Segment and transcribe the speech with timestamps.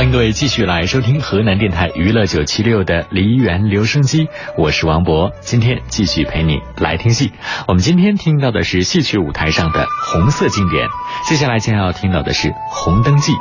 [0.00, 7.32] 欢迎各位继续来收听河南电台娱乐九七六的梨园留声机，我是王博，今天继续陪你来听戏。
[7.68, 10.88] 我们今天听到的是戏曲舞台上的红色经典，
[11.28, 13.32] 接下来将要听到的是《红灯记》。《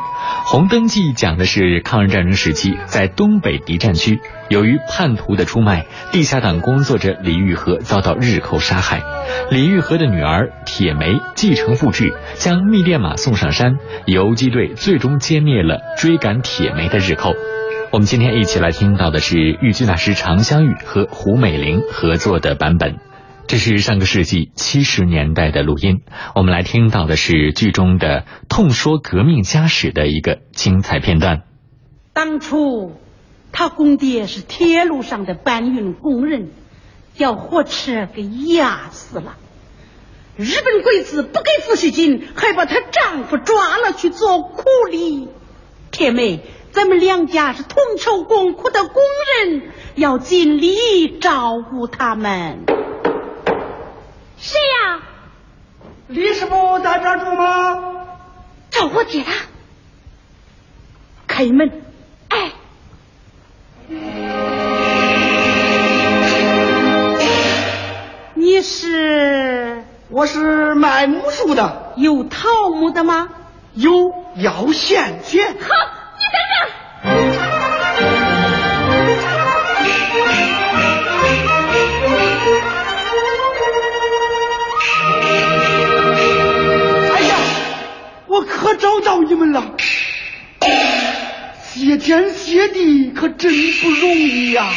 [0.51, 4.19] 红灯记》讲的是抗日战争时期在东北敌占区，
[4.49, 9.01] 由于叛徒的出卖，地下党工作者李玉和遭到日寇杀害。
[9.49, 17.35] 李玉和的女儿铁梅继承父志，将密电码送上山，游击队最终歼灭了追赶铁梅的日寇。
[17.91, 22.97] 我们今天一起来听到的是豫剧大师常香玉和胡美玲合作的版本，
[23.45, 26.01] 这是上个世纪七十年代的录音。
[26.33, 31.43] 我们来听到的是剧中的痛说革命家史的一个精彩片段。
[32.13, 32.93] 当初
[33.51, 36.49] 他公爹是铁路上的搬运工人。
[37.15, 39.35] 叫火车给压死了，
[40.37, 45.27] 日本鬼子不给抚恤金，还把她丈夫抓了去做苦力。
[45.91, 49.01] 铁妹，咱们两家是同仇共苦的工
[49.43, 49.63] 人，
[49.95, 52.63] 要尽力照顾他们。
[54.37, 55.01] 谁呀？
[56.07, 58.07] 李师傅在这住吗？
[58.71, 59.33] 找我爹他。
[61.27, 61.83] 开门。
[62.29, 62.51] 哎。
[68.35, 69.83] 你是？
[70.09, 71.93] 我是卖木梳的。
[71.97, 73.29] 有桃木的吗？
[73.79, 75.45] 有，要现钱。
[75.53, 75.55] 好，
[76.17, 76.69] 你等等。
[87.15, 87.31] 哎呀，
[88.27, 89.63] 我可找到你们了！
[91.63, 93.49] 谢天谢地，可真
[93.81, 94.69] 不容易呀。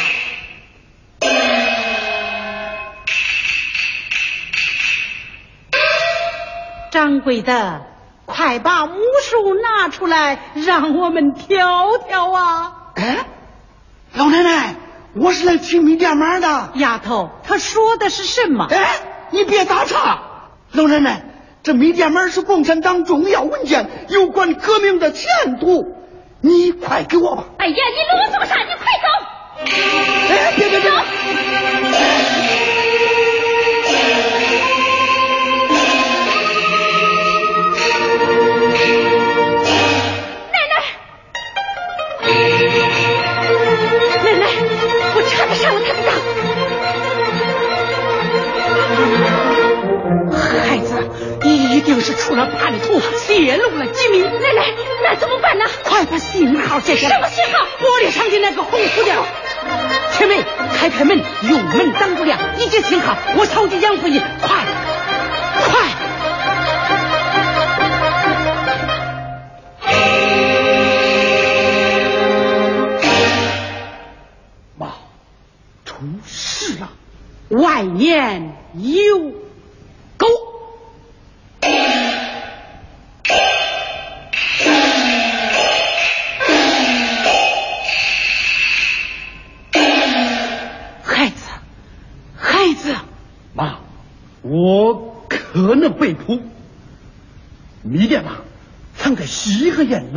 [6.91, 7.81] 掌柜的，
[8.35, 12.71] 快把木梳拿出来，让我们挑挑啊！
[12.95, 13.27] 哎，
[14.15, 14.75] 老奶奶，
[15.15, 16.71] 我是来取米店码的。
[16.73, 18.65] 丫头，他说的是什么？
[18.71, 20.23] 哎，你别打岔。
[20.71, 21.25] 老奶奶，
[21.61, 25.95] 这米店码是共产党重要文件，有关革命的前途。
[26.41, 27.43] 你快给我吧。
[27.59, 28.55] 哎呀，你啰嗦啥？
[28.63, 29.07] 你快走。
[30.33, 30.91] 哎，别别别。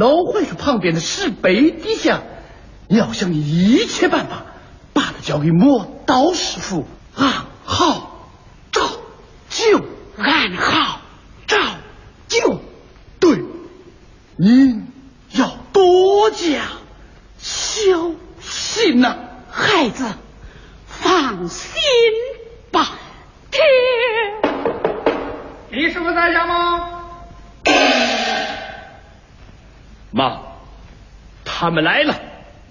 [0.07, 2.23] 老槐树旁边的石碑底下，
[2.87, 4.45] 你要想一切办法
[4.93, 6.85] 把它交给磨刀师傅，
[30.17, 30.41] 妈，
[31.45, 32.19] 他们来了。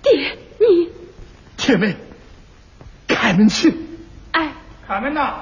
[0.02, 0.90] 爹，你。
[1.56, 1.96] 铁妹，
[3.08, 3.72] 开门去。
[4.32, 4.52] 哎，
[4.88, 5.36] 开门呐。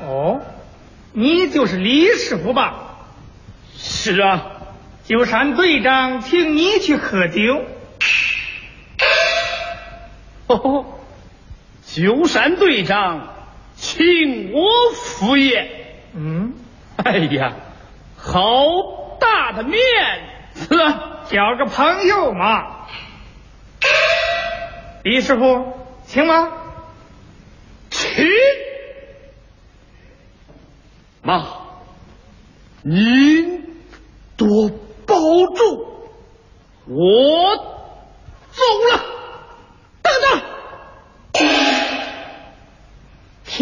[0.00, 0.40] 哦，
[1.12, 2.96] 你就是李师傅吧？
[3.76, 4.50] 是啊，
[5.04, 7.64] 九山队长请你去喝酒。
[10.48, 10.98] 哦，
[11.86, 13.37] 九山队长，
[13.98, 15.68] 请我赴宴。
[16.14, 16.54] 嗯，
[16.98, 17.52] 哎呀，
[18.16, 18.38] 好
[19.18, 19.76] 大的面
[20.52, 20.68] 子，
[21.26, 22.86] 交个朋友嘛。
[25.02, 25.72] 李师傅，
[26.04, 26.52] 请吗？
[27.90, 28.24] 请。
[31.20, 31.44] 妈，
[32.84, 33.64] 您
[34.36, 34.70] 多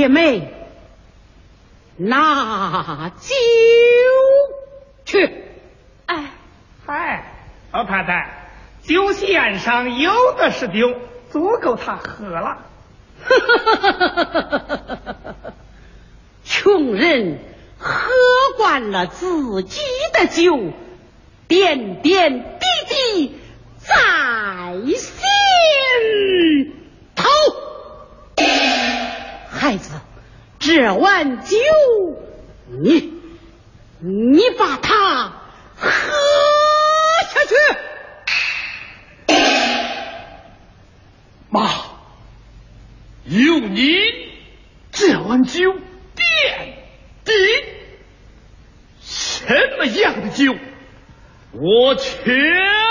[0.07, 0.55] 姐妹
[1.97, 3.35] 拿酒
[5.05, 5.43] 去，
[6.07, 6.31] 哎，
[6.87, 7.25] 嗨，
[7.73, 8.49] 老太太，
[8.85, 10.95] 酒席宴上有的是酒，
[11.33, 12.59] 足够他喝了，
[13.25, 13.37] 哈
[13.83, 14.15] 哈
[15.07, 15.17] 哈。
[16.45, 17.41] 穷人
[17.77, 18.09] 喝
[18.59, 19.81] 惯了自己
[20.13, 20.71] 的酒，
[21.49, 23.41] 点点滴滴
[23.79, 23.97] 在。
[30.77, 31.57] 这碗酒，
[32.83, 33.15] 你
[34.01, 35.33] 你把它
[35.75, 35.91] 喝
[37.31, 37.55] 下去。
[41.49, 41.71] 妈，
[43.25, 43.97] 有你
[44.93, 45.73] 这碗酒
[46.15, 46.77] 垫
[47.25, 47.33] 底，
[49.01, 49.47] 什
[49.79, 50.55] 么样的酒，
[51.53, 52.86] 我全。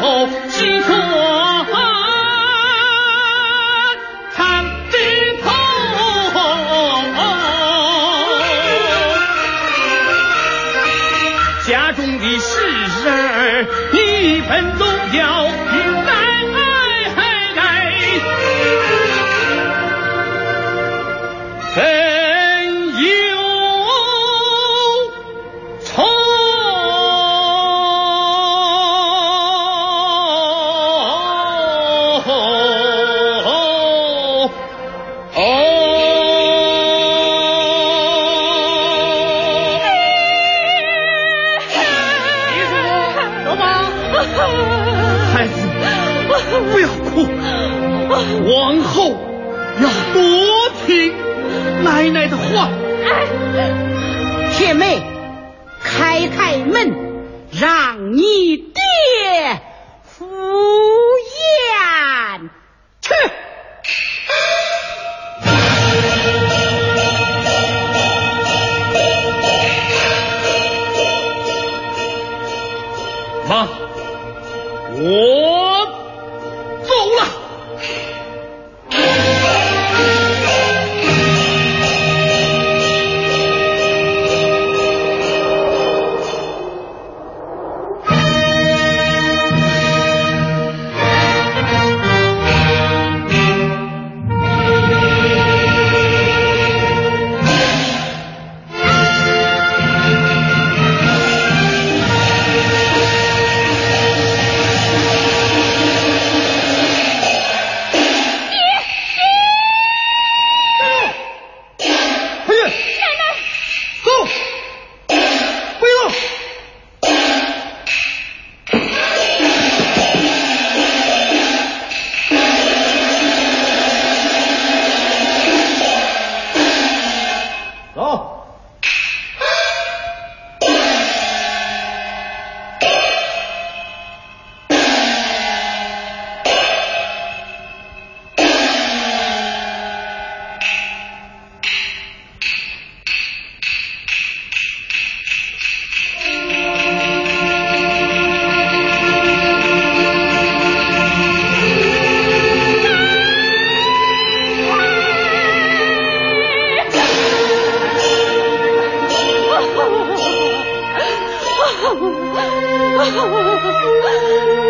[0.00, 0.49] of.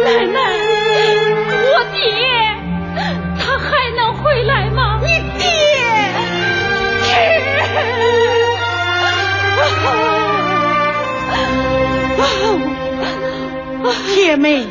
[0.04, 0.38] 奶奶
[1.72, 2.00] 我爹
[3.38, 5.08] 他还能回来吗你
[5.38, 5.44] 爹
[7.02, 7.06] 爹
[14.14, 14.66] 姐妹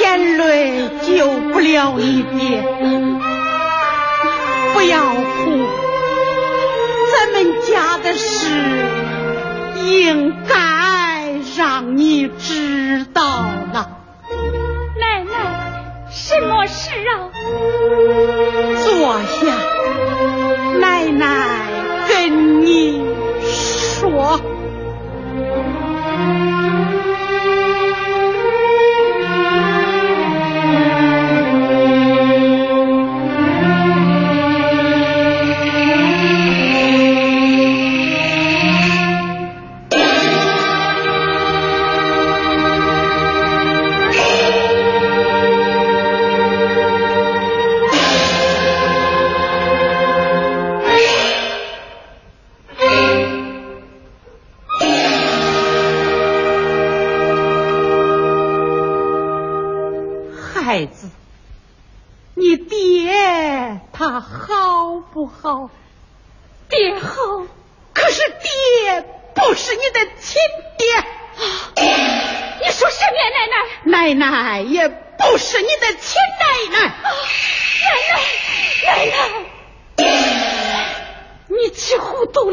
[0.00, 2.62] 眼泪救不了你爹
[4.72, 5.66] 不要哭
[7.12, 8.48] 咱们家的事
[9.76, 10.77] 应该
[11.94, 13.22] 你知道
[13.72, 13.98] 了
[14.98, 17.30] 奶奶什么事啊？
[18.84, 19.56] 坐下
[20.80, 21.26] 奶奶
[22.08, 23.04] 跟你
[23.42, 24.40] 说。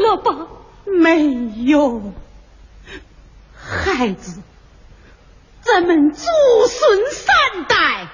[0.06, 0.46] 爸爸
[0.84, 2.12] 没有
[3.52, 4.40] 孩子
[5.62, 6.22] 咱们祖
[6.68, 8.08] 孙三代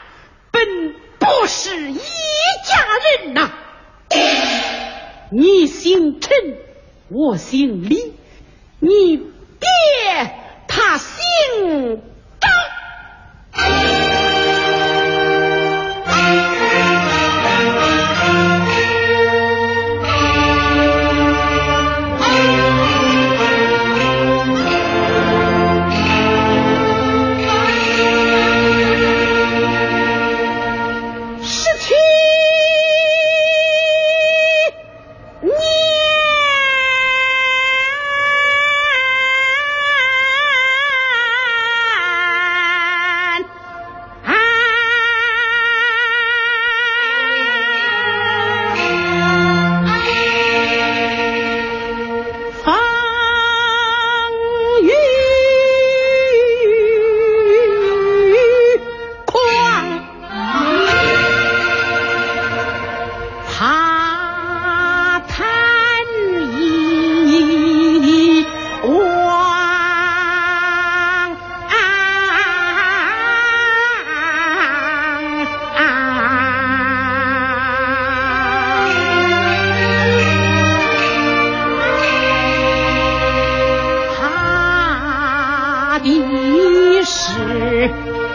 [0.51, 3.53] 本不是一家人呐。
[5.31, 6.31] 你姓陈
[7.09, 8.15] 我姓李
[8.79, 9.29] 你别
[10.67, 12.03] 怕姓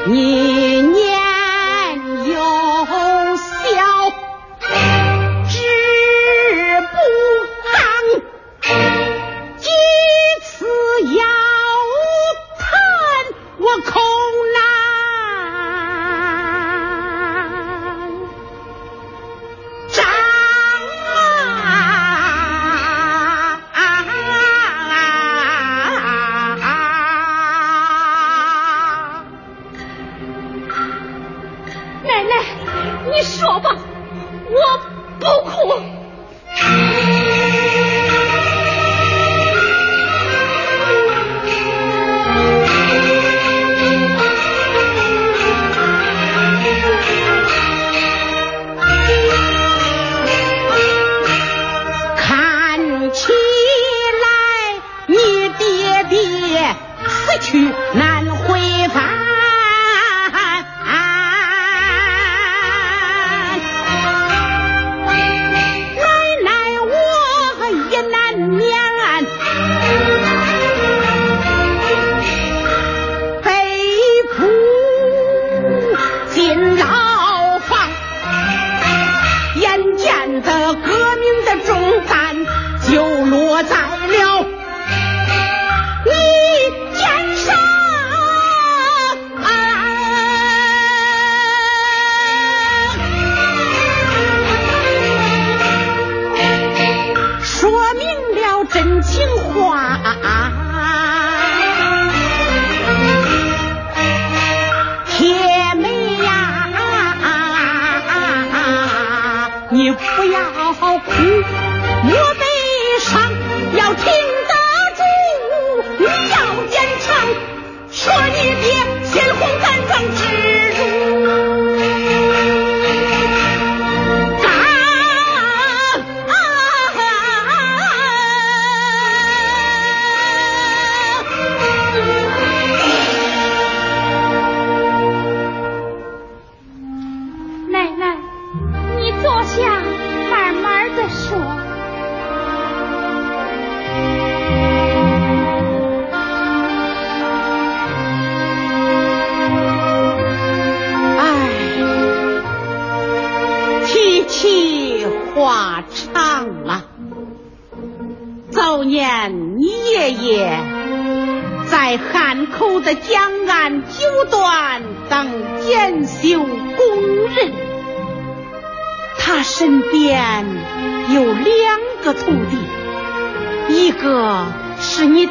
[0.07, 0.46] 你。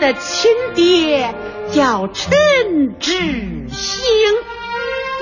[0.07, 1.35] 的亲爹，
[1.73, 2.31] 叫陈
[3.01, 4.05] 志兴。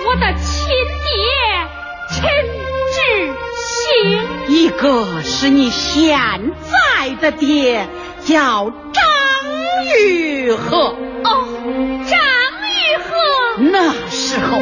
[0.07, 0.69] 我的亲
[1.00, 1.17] 爹
[2.11, 2.21] 陈
[2.93, 2.99] 志
[3.57, 6.21] 兴，一个是你现
[6.61, 7.88] 在的爹，
[8.26, 9.03] 叫张
[9.97, 10.76] 玉和。
[10.76, 11.49] 哦，
[12.05, 12.21] 张
[12.69, 13.17] 玉和。
[13.73, 14.59] 那时候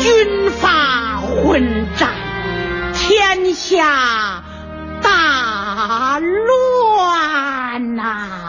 [0.00, 2.14] 军阀混战，
[2.94, 4.42] 天下
[5.02, 8.43] 大乱呐、后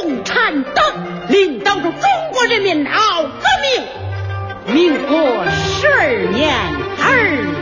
[0.00, 0.84] 共产党
[1.28, 2.00] 领导着中
[2.32, 2.90] 国人民闹
[3.22, 4.74] 革命。
[4.74, 5.18] 民国
[5.50, 6.54] 十二年
[6.98, 7.16] 二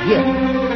[0.07, 0.23] 月，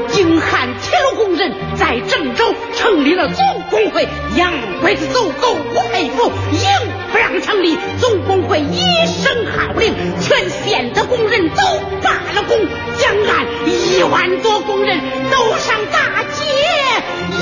[0.08, 6.68] 京汉铁路工人在郑州成立了总工会，洋鬼子走狗不佩服，硬
[7.12, 7.78] 不让成立。
[7.98, 11.62] 总工会一声号令，全县的工人都
[12.02, 12.58] 罢了工，
[12.98, 14.98] 江岸一万多工人
[15.30, 16.42] 都上大街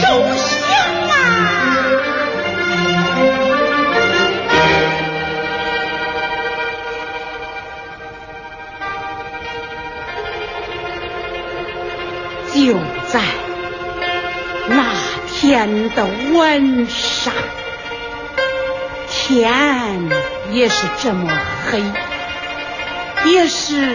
[0.03, 0.92] 游行
[15.65, 17.33] 天的晚上，
[19.09, 20.11] 天
[20.51, 21.31] 也是这么
[21.71, 21.81] 黑，
[23.31, 23.89] 也是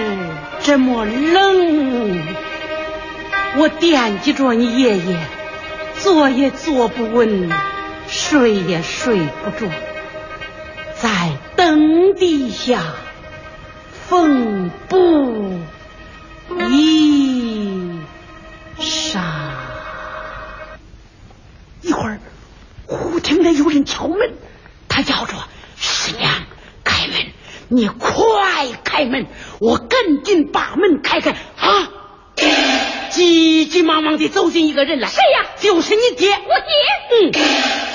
[0.61, 2.23] 这么冷。
[3.57, 5.19] 我惦记着你爷爷，
[5.99, 7.49] 坐也坐不稳，
[8.07, 9.69] 睡也睡不着，
[10.95, 11.09] 在
[11.57, 12.81] 灯底下
[14.07, 15.59] 缝补
[16.69, 17.06] 衣
[23.27, 24.35] 听得有人敲门，
[24.87, 25.33] 他叫着
[25.75, 26.31] ：“师娘，
[26.85, 27.15] 开门！
[27.67, 28.15] 你快
[28.85, 29.27] 开门！”
[29.59, 31.89] 我赶紧把门开开啊！
[33.09, 36.71] 急急忙忙地走进一个人来，谁呀就是你爹，我爹。
[37.11, 37.31] 嗯，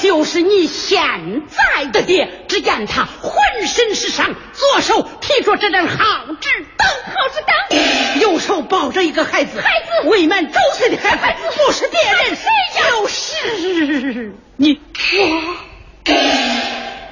[0.02, 1.00] 就是你现
[1.46, 2.44] 在的爹。
[2.48, 3.32] 只见他浑
[3.66, 16.12] 身是伤，左手提着这盏好纸灯，好纸灯，右手抱着一个孩子，孩子未满周岁的孩子，不是别人，谁呀就是你我。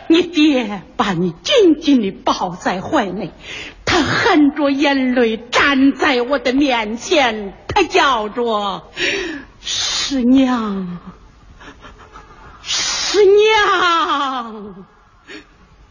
[0.08, 3.30] 你爹把你紧紧的抱在怀内，
[3.84, 8.90] 他含着眼泪站在我的面前，他叫着
[9.62, 10.98] 师娘，
[13.10, 14.86] 师娘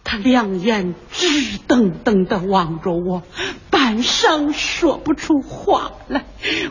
[0.06, 3.24] 他两眼直瞪瞪的望着我
[3.70, 6.24] 半晌说不出话来。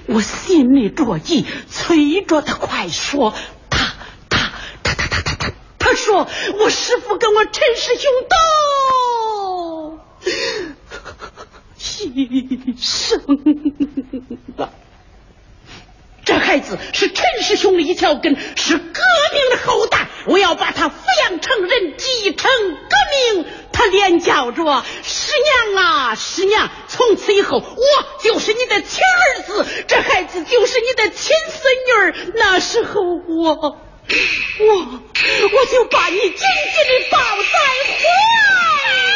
[0.07, 3.35] 我心里着急催着他快说
[3.69, 3.93] 他
[4.31, 4.51] 他
[4.83, 6.27] 他他他他他他说
[6.61, 10.01] 我师傅跟我陈师兄斗
[11.79, 12.09] 牺
[12.79, 13.21] 牲
[14.57, 14.73] 了。
[16.29, 19.01] 这孩子是陈师兄的一条根，是革
[19.33, 23.47] 命的后代，我要把他抚养成人，继承革命。
[23.73, 25.33] 他连叫着师
[25.73, 26.71] 娘啊，师娘！
[26.87, 32.15] 从此以后，我就是你的亲儿子，这孩子就是你的亲孙女儿。
[32.35, 33.79] 那时候我，我，
[34.69, 37.25] 我就把你紧紧的抱在
[37.89, 39.08] 怀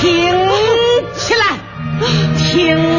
[0.00, 0.10] 听
[1.14, 1.58] 起来
[2.38, 2.95] 听